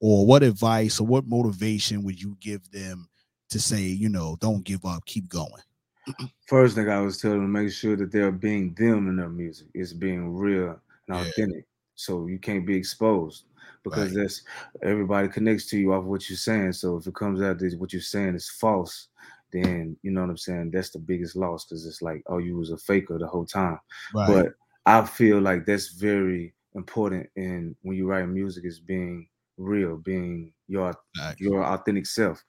[0.00, 3.08] or what advice or what motivation would you give them
[3.50, 5.62] to say, you know, don't give up, keep going?
[6.46, 9.68] First thing I was telling them, make sure that they're being them in their music.
[9.74, 11.56] It's being real and authentic.
[11.56, 11.62] Yeah.
[11.94, 13.44] So you can't be exposed
[13.82, 14.22] because right.
[14.22, 14.42] that's
[14.82, 16.72] everybody connects to you off what you're saying.
[16.72, 19.07] So if it comes out that what you're saying is false,
[19.52, 20.70] then you know what I'm saying.
[20.72, 23.78] That's the biggest loss because it's like, oh, you was a faker the whole time.
[24.14, 24.28] Right.
[24.28, 24.52] But
[24.86, 27.28] I feel like that's very important.
[27.36, 31.38] And when you write music, is being real, being your nice.
[31.38, 32.42] your authentic self,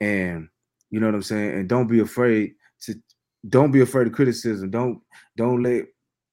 [0.00, 0.48] and
[0.90, 1.54] you know what I'm saying.
[1.54, 2.94] And don't be afraid to
[3.48, 4.70] don't be afraid of criticism.
[4.70, 5.00] Don't
[5.36, 5.84] don't let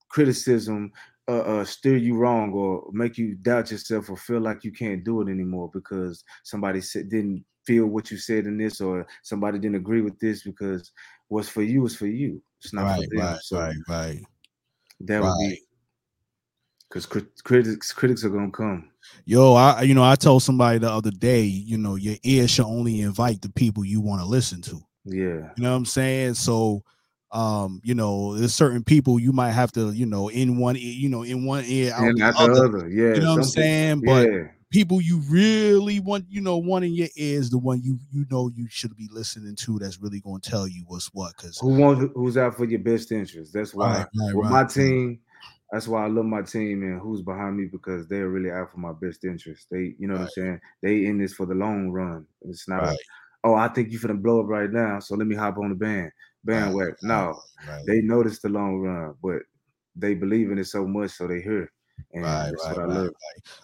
[0.09, 0.91] criticism
[1.27, 5.03] uh, uh, steer you wrong or make you doubt yourself or feel like you can't
[5.03, 9.59] do it anymore because somebody said didn't feel what you said in this or somebody
[9.59, 10.91] didn't agree with this because
[11.27, 12.41] what's for you is for you.
[12.61, 13.25] It's not right, for them.
[13.25, 14.21] Right, so right, right.
[15.01, 15.27] That right.
[15.27, 15.61] would be
[16.87, 17.05] because
[17.43, 18.89] critics critics are gonna come.
[19.25, 22.65] Yo, I you know I told somebody the other day, you know, your ear should
[22.65, 24.79] only invite the people you want to listen to.
[25.05, 26.35] Yeah, you know what I'm saying.
[26.35, 26.83] So,
[27.31, 30.93] um, you know, there's certain people you might have to, you know, in one ear,
[30.93, 32.65] you know, in one ear out and the other.
[32.65, 32.89] other.
[32.89, 34.01] Yeah, you know what I'm saying.
[34.05, 34.43] But yeah
[34.73, 38.49] people you really want, you know, one in your ears, the one you you know
[38.55, 41.37] you should be listening to that's really going to tell you what's what.
[41.37, 43.53] Because who wants who's out for your best interest?
[43.53, 45.19] That's why right, right, with right, my team,
[45.71, 48.79] that's why I love my team and who's behind me because they're really out for
[48.79, 49.67] my best interest.
[49.71, 50.61] They, you know what I'm saying?
[50.81, 52.25] They in this for the long run.
[52.41, 52.99] It's not like,
[53.43, 55.75] oh, I think you finna blow up right now, so let me hop on the
[55.75, 56.11] band
[56.43, 56.95] bandwagon.
[57.03, 57.39] No,
[57.85, 59.43] they notice the long run, but
[59.95, 61.71] they believe in it so much, so they hear.
[62.13, 63.09] And right, right, right, right,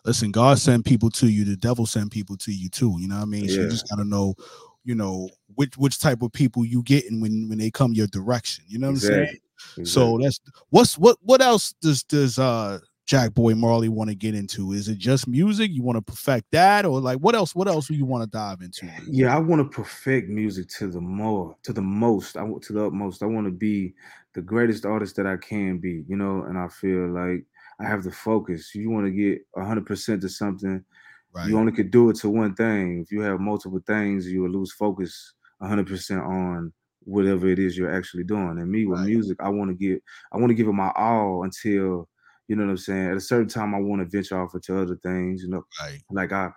[0.05, 1.45] Listen, God send people to you.
[1.45, 2.95] The devil send people to you too.
[2.99, 3.45] You know what I mean?
[3.45, 3.55] Yeah.
[3.55, 4.35] So you just gotta know,
[4.83, 8.65] you know, which which type of people you getting when when they come your direction.
[8.67, 9.19] You know what exactly.
[9.19, 9.39] I'm saying?
[9.77, 9.85] Exactly.
[9.85, 10.39] So that's
[10.69, 14.73] what's what what else does does uh Jack Boy Marley want to get into?
[14.73, 15.71] Is it just music?
[15.71, 17.55] You want to perfect that, or like what else?
[17.55, 18.87] What else do you want to dive into?
[19.07, 22.37] Yeah, I want to perfect music to the more, to the most.
[22.37, 23.23] I want to the utmost.
[23.23, 23.95] I want to be
[24.35, 26.03] the greatest artist that I can be.
[26.07, 27.45] You know, and I feel like
[27.79, 28.73] I have to focus.
[28.75, 30.83] You want to get hundred percent to something.
[31.31, 31.47] Right.
[31.47, 33.01] You only could do it to one thing.
[33.01, 37.77] If you have multiple things, you will lose focus hundred percent on whatever it is
[37.77, 38.57] you're actually doing.
[38.59, 39.07] And me with right.
[39.07, 42.07] music, I want to get, I want to give it my all until
[42.49, 43.11] you know what I'm saying?
[43.11, 45.43] At a certain time, I want to venture off into other things.
[45.43, 46.01] You know, right.
[46.09, 46.49] like I,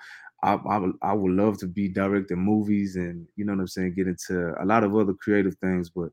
[0.42, 3.68] I, I, would, I would love to be directing movies and you know what I'm
[3.68, 5.90] saying, get into a lot of other creative things.
[5.90, 6.08] But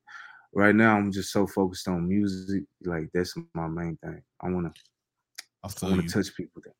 [0.54, 2.64] right now, I'm just so focused on music.
[2.84, 4.22] Like that's my main thing.
[4.42, 4.74] I wanna,
[5.64, 6.62] I, I wanna touch people.
[6.64, 6.74] There.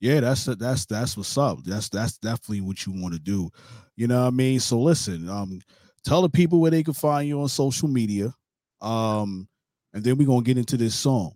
[0.00, 1.58] Yeah, that's that's that's what's up.
[1.64, 3.50] That's that's definitely what you want to do.
[3.96, 4.60] You know what I mean?
[4.60, 5.60] So listen, um,
[6.04, 8.32] tell the people where they can find you on social media.
[8.80, 9.48] Um,
[9.92, 11.32] and then we're gonna get into this song.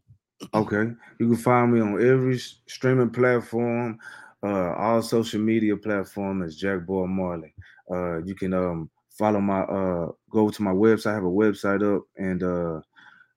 [0.54, 0.92] Okay.
[1.18, 3.98] You can find me on every streaming platform,
[4.42, 7.54] uh, all social media platform as Jack Boy Marley.
[7.90, 11.10] Uh, you can um follow my uh go to my website.
[11.10, 12.80] I have a website up and uh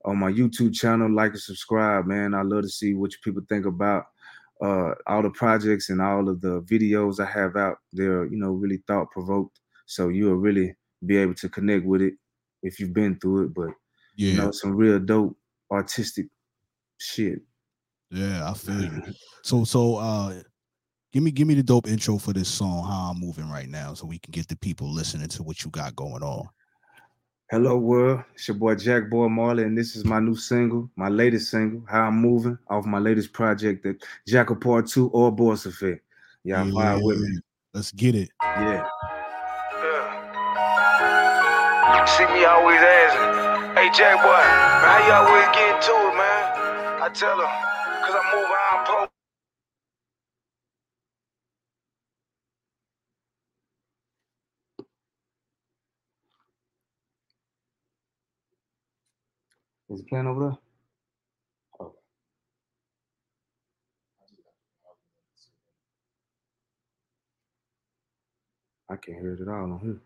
[0.05, 2.33] on my YouTube channel, like and subscribe, man.
[2.33, 4.05] I love to see what you people think about
[4.63, 7.77] uh all the projects and all of the videos I have out.
[7.91, 9.59] They're, you know, really thought provoked.
[9.85, 12.13] So you'll really be able to connect with it
[12.63, 13.53] if you've been through it.
[13.53, 13.71] But
[14.15, 14.31] yeah.
[14.31, 15.35] you know, some real dope
[15.71, 16.27] artistic
[16.97, 17.39] shit.
[18.11, 19.03] Yeah, I feel you.
[19.43, 20.41] So so uh
[21.11, 23.93] give me give me the dope intro for this song, how I'm moving right now,
[23.93, 26.47] so we can get the people listening to what you got going on.
[27.51, 31.09] Hello world, it's your boy Jack Boy Marley, and this is my new single, my
[31.09, 33.95] latest single, How I'm Moving, off my latest project, the
[34.27, 36.03] Jackal Part 2 Ouroboros Effect.
[36.43, 37.37] Y'all yeah, with me.
[37.71, 38.29] Let's get it.
[38.41, 38.83] Yeah.
[39.83, 40.15] yeah.
[42.05, 44.41] See me always asking, hey Jack Boy,
[44.81, 47.03] how y'all always get to it, man?
[47.03, 49.11] I tell her, cause I move how I'm supposed.
[59.95, 60.57] Is it playing over there?
[68.91, 70.01] I can't hear it at all on here.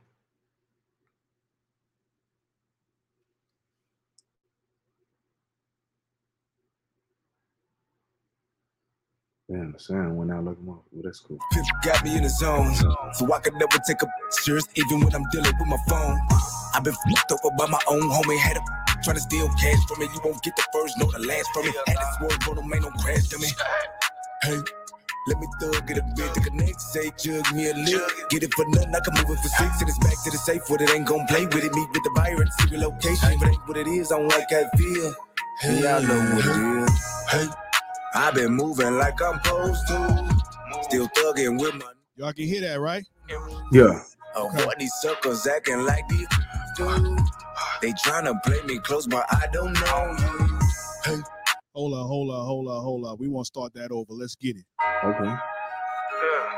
[9.49, 10.83] Damn, the sound went out like a motherfucker.
[10.91, 11.39] Well, that's cool.
[11.83, 12.75] Got me in the zone,
[13.13, 16.19] so I could never take a pictures, even when I'm dealing with my phone.
[16.75, 18.61] I've been fucked over by my own homie, had a
[19.03, 20.07] trying to steal cash from me.
[20.13, 21.73] You won't get the first, no the last from me.
[21.87, 23.47] Had to swerve on them, ain't no crash to me.
[24.43, 24.59] Hey.
[25.27, 28.01] Let me thug, get a bit to connect, say jug me a lick.
[28.29, 30.37] Get it for nothing, I can move it for six, and it's back to the
[30.37, 30.61] safe.
[30.69, 33.37] What it ain't gon' play with it, meet with the buyer and see location.
[33.37, 35.13] But ain't what it is, I don't like how it feel.
[35.59, 37.03] Hey, I know what it is.
[37.29, 37.47] Hey.
[38.15, 40.39] I've been moving like I'm supposed to.
[40.83, 41.85] Still thugging with my.
[42.15, 43.05] Y'all can hear that, right?
[43.71, 44.01] Yeah.
[44.35, 44.73] Avoid okay.
[44.79, 46.27] these suckers acting like these
[46.79, 47.17] do.
[47.81, 50.59] They trying to play me close, but I don't know you.
[51.05, 51.21] Hey.
[51.75, 53.17] Hold on, hold on, hold on, hold on.
[53.19, 54.13] We want to start that over.
[54.13, 54.65] Let's get it.
[55.03, 55.25] Okay.
[55.25, 56.49] Yeah.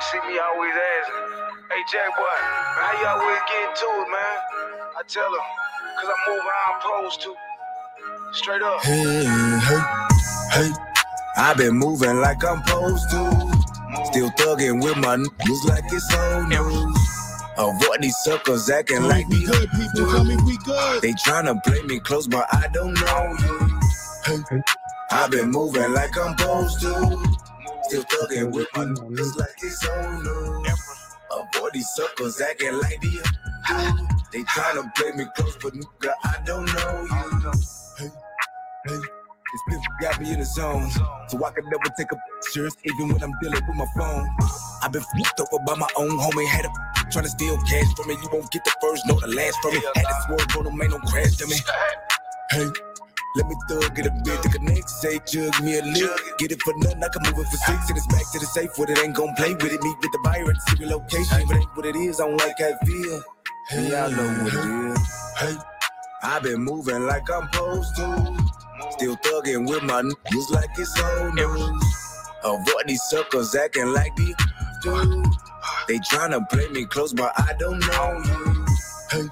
[0.00, 1.24] See me always asking,
[1.70, 4.38] hey Jack boy, how you always getting to it, man?
[4.98, 5.40] I tell them,
[6.00, 7.34] cause I move how I'm supposed to.
[8.32, 8.84] Straight up.
[8.84, 9.24] Hey,
[9.60, 9.82] hey,
[10.52, 10.70] hey.
[11.36, 14.06] I've been moving like I'm supposed to.
[14.06, 17.13] Still thugging with my niggas like it's old news.
[17.56, 19.70] Avoid these suckers acting tell like we good.
[19.70, 21.02] People tell me we good.
[21.02, 23.80] They tryna play me close, but I don't know you.
[24.24, 24.62] Hey, hey.
[25.12, 26.90] I've been moving like I'm supposed to.
[27.84, 30.68] Still thugging with my niggas like it's old news.
[31.30, 33.22] Avoid these suckers acting like the.
[34.32, 37.52] They tryna play me close, but nigga, I don't know you.
[37.98, 38.10] Hey.
[38.86, 39.00] Hey.
[39.54, 40.90] This bitch got me in the zone,
[41.28, 44.28] so I can never take a pictures, even when I'm dealing with my phone.
[44.82, 48.08] I've been flipped over by my own homie, had a trying to steal cash from
[48.08, 48.14] me.
[48.22, 49.82] You won't get the first, no the last from me.
[49.94, 51.56] Had to swerve on them, ain't no crash to me.
[52.50, 52.68] Hey.
[53.36, 56.10] Let me thug, get a bit to connect, say jug me a lick.
[56.38, 58.46] Get it for nothing, I can move it for six, and it's back to the
[58.46, 58.70] safe.
[58.76, 61.48] What it ain't gon' play with it, meet with the buyer at the secret location.
[61.48, 63.22] But ain't what it is, I don't like how it feel.
[63.70, 64.98] Hey, y'all know what it is.
[65.38, 65.56] Hey,
[66.22, 68.52] I've been moving like I'm supposed to.
[68.92, 71.84] Still thugging with my niggas like it's old news.
[72.44, 74.36] Avoid these suckers acting like these
[74.84, 75.24] do.
[75.88, 78.66] They tryna play me close, but I don't know you.
[79.10, 79.28] Hey,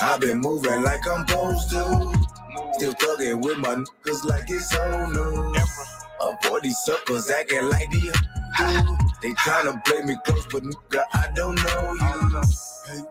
[0.00, 2.28] I've been moving like I'm supposed to.
[2.74, 5.68] Still thugging with my niggas like it's old news.
[6.20, 8.12] Avoid these suckers acting like these
[9.22, 12.42] They tryna play me close, but nigga, I don't know you.
[12.86, 13.02] Hey.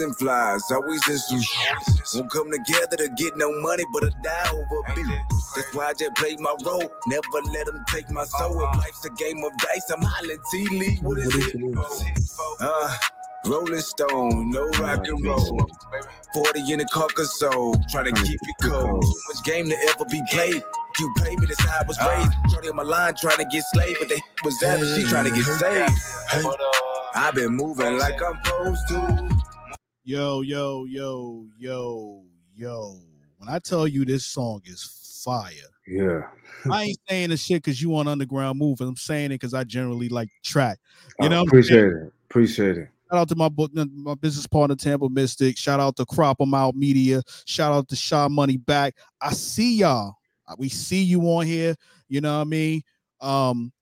[0.00, 4.50] And flies, always in some Won't come together to get no money, but a die
[4.52, 5.39] over beat.
[5.56, 6.90] That's why I just play my role.
[7.06, 8.62] Never let them take my soul.
[8.62, 10.98] If life's a game of dice, I'm hollering T-Lee.
[11.02, 11.56] What is it?
[12.60, 12.96] Uh,
[13.46, 15.68] Rolling Stone, no rock and roll.
[16.34, 17.40] 40 in the Caucasus,
[17.90, 19.02] trying to keep it cold.
[19.02, 20.62] Too much game to ever be played.
[20.98, 22.52] You pay me, that's how I was raised.
[22.52, 25.30] Shorty on my line trying to get slayed, but they was savage, she trying to
[25.30, 25.92] get saved.
[27.14, 29.30] I've been moving like I'm supposed to.
[30.04, 32.96] Yo, yo, yo, yo, yo.
[33.38, 35.52] When I tell you this song is fire.
[35.86, 36.22] Yeah.
[36.70, 38.88] I ain't saying this shit because you on underground moving.
[38.88, 40.78] I'm saying it because I generally like track.
[41.18, 42.12] You I know, appreciate it.
[42.28, 42.88] Appreciate it.
[43.10, 45.56] Shout out to my book, my business partner, Tampa Mystic.
[45.58, 47.22] Shout out to Crop 'em Out Media.
[47.44, 48.94] Shout out to Shaw Money Back.
[49.20, 50.14] I see y'all.
[50.58, 51.74] We see you on here.
[52.08, 52.82] You know what I mean?
[53.20, 53.72] Um,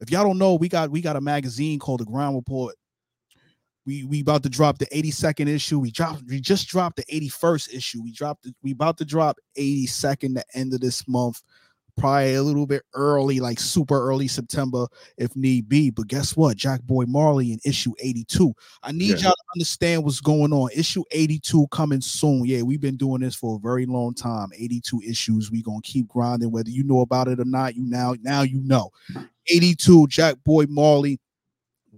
[0.00, 2.74] if y'all don't know, we got we got a magazine called The Ground Report.
[3.88, 5.78] We we about to drop the 82nd issue.
[5.78, 8.02] We dropped we just dropped the 81st issue.
[8.02, 11.40] We dropped we about to drop 82nd the end of this month
[11.96, 15.88] probably a little bit early, like super early September if need be.
[15.88, 16.58] But guess what?
[16.58, 18.52] Jack Boy Marley in issue 82.
[18.82, 19.16] I need yeah.
[19.16, 20.68] y'all to understand what's going on.
[20.76, 22.44] Issue 82 coming soon.
[22.44, 24.50] Yeah, we've been doing this for a very long time.
[24.54, 25.50] 82 issues.
[25.50, 27.74] we gonna keep grinding, whether you know about it or not.
[27.74, 28.90] You now, now you know.
[29.50, 31.18] 82, Jack Boy Marley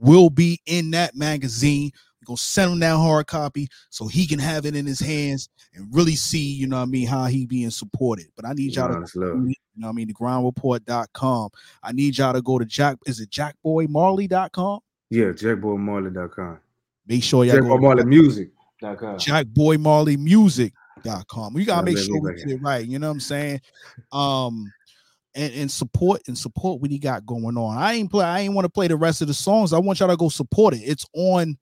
[0.01, 1.91] will be in that magazine.
[2.21, 5.49] We're gonna send him that hard copy so he can have it in his hands
[5.75, 8.27] and really see, you know what I mean, how he being supported.
[8.37, 11.51] But I need y'all to you know what I mean, the groundreport.com.
[11.83, 14.81] I need y'all to go to Jack, is it jackboymarley.com?
[15.09, 16.59] Yeah, jackboymarley.com.
[17.07, 18.51] Make sure y'all Jack go Marley Music.
[18.83, 21.55] Jackboymarleymusic.com.
[21.55, 22.85] We gotta make sure we get it right.
[22.87, 23.61] You know what I'm saying?
[24.13, 24.71] Um
[25.35, 27.79] and, and support and support what he got going on.
[27.79, 29.73] I ain't play, I ain't want to play the rest of the songs.
[29.73, 30.83] I want y'all to go support it.
[30.85, 31.57] It's on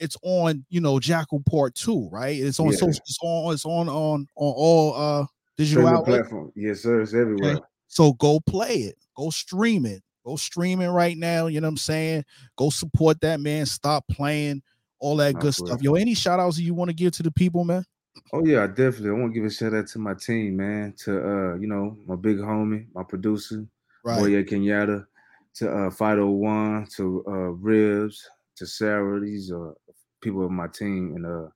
[0.00, 2.36] it's on you know Jackal Part Two, right?
[2.36, 2.76] It's on yeah.
[2.76, 3.00] social.
[3.00, 3.54] It's on.
[3.54, 5.26] It's on on on all uh
[5.56, 6.52] digital platform.
[6.54, 7.00] Yes, sir.
[7.00, 7.56] It's everywhere.
[7.56, 7.64] Okay?
[7.88, 8.96] So go play it.
[9.16, 10.02] Go stream it.
[10.24, 11.46] Go stream it right now.
[11.46, 12.24] You know what I'm saying?
[12.56, 13.66] Go support that man.
[13.66, 14.62] Stop playing
[15.00, 15.80] all that good stuff.
[15.82, 17.84] Yo, any shout outs you want to give to the people, man?
[18.32, 19.10] Oh yeah, I definitely.
[19.10, 20.94] I want to give a shout out to my team, man.
[21.04, 23.66] To uh, you know, my big homie, my producer,
[24.04, 24.18] right.
[24.20, 25.06] Boya Kenyatta,
[25.54, 29.20] to uh Fido One, to uh Ribs, to Sarah.
[29.20, 29.74] These are
[30.20, 31.48] people of my team, and uh,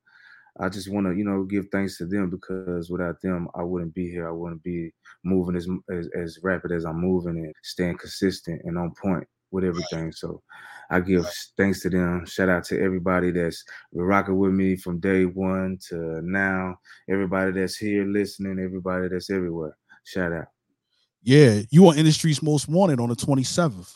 [0.61, 3.95] I just want to, you know, give thanks to them because without them, I wouldn't
[3.95, 4.29] be here.
[4.29, 4.93] I wouldn't be
[5.25, 9.65] moving as as, as rapid as I'm moving and staying consistent and on point with
[9.65, 10.13] everything.
[10.13, 10.43] So
[10.93, 11.27] I give
[11.57, 12.27] thanks to them.
[12.27, 16.77] Shout out to everybody that's rocking with me from day one to now.
[17.09, 19.75] Everybody that's here listening, everybody that's everywhere.
[20.05, 20.49] Shout out.
[21.23, 23.91] Yeah, you are industry's most wanted on the 27th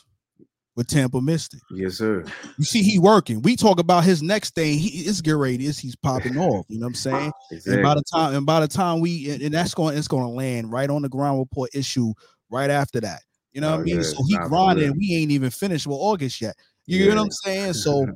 [0.74, 1.60] with Tampa Mystic.
[1.70, 2.24] Yes, sir.
[2.56, 3.42] You see, he working.
[3.42, 4.78] We talk about his next thing.
[4.78, 5.66] He is get ready.
[5.66, 6.64] Is he's popping off?
[6.68, 7.32] You know what I'm saying?
[7.50, 7.74] Exactly.
[7.74, 10.30] And by the time, and by the time we, and, that's going, it's going to
[10.30, 12.14] land right on the ground report issue
[12.50, 13.20] right after that.
[13.52, 13.96] You know what oh, I mean?
[13.96, 14.96] Yeah, so he grinding.
[14.96, 16.56] We ain't even finished with August yet.
[16.86, 17.14] You yeah.
[17.14, 17.72] know what I'm saying?
[17.74, 18.06] So.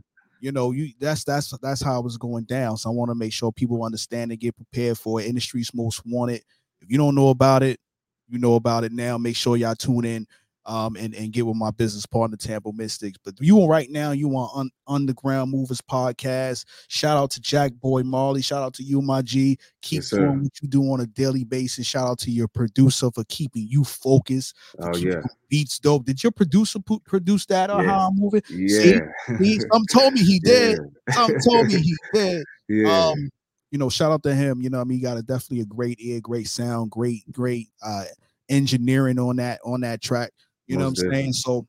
[0.42, 2.78] you know, you that's that's that's how it was going down.
[2.78, 5.26] So I want to make sure people understand and get prepared for it.
[5.26, 6.42] Industry's most wanted.
[6.80, 7.78] If you don't know about it,
[8.26, 9.18] you know about it now.
[9.18, 10.26] Make sure y'all tune in
[10.66, 13.18] um, and, and get with my business partner, Tampa Mystics.
[13.24, 16.64] But you right now, you on Un- Underground Movers podcast.
[16.88, 18.42] Shout out to Jack Boy Marley.
[18.42, 19.58] Shout out to you, my G.
[19.82, 21.86] Keep yes, doing what you do on a daily basis.
[21.86, 24.56] Shout out to your producer for keeping you focused.
[24.78, 25.22] Oh, yeah.
[25.48, 26.04] Beats dope.
[26.04, 27.90] Did your producer p- produce that or yeah.
[27.90, 28.42] how I'm moving?
[28.50, 29.00] Yeah.
[29.38, 30.78] See, some told me he did.
[31.08, 31.14] Yeah.
[31.14, 32.44] Some told me he did.
[32.68, 33.08] Yeah.
[33.08, 33.30] Um,
[33.70, 34.60] you know, shout out to him.
[34.60, 37.68] You know, I mean, he got a definitely a great ear, great sound, great, great
[37.82, 38.04] uh
[38.50, 40.32] engineering on that on that track.
[40.70, 41.32] You know what I'm saying?
[41.32, 41.66] So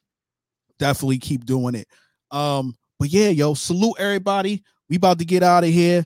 [0.78, 1.88] definitely keep doing it.
[2.30, 4.64] Um, but yeah, yo, salute everybody.
[4.90, 6.06] We about to get out of here.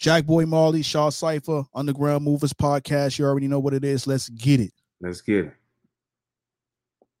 [0.00, 3.20] Jack Boy Marley, Shaw Cypher, Underground Movers Podcast.
[3.20, 4.08] You already know what it is.
[4.08, 4.72] Let's get it.
[5.00, 5.54] Let's get it.